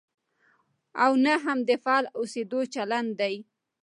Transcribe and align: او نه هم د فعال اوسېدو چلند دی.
او 1.03 1.11
نه 1.25 1.33
هم 1.43 1.59
د 1.69 1.71
فعال 1.83 2.05
اوسېدو 2.17 2.59
چلند 2.75 3.09
دی. 3.21 3.35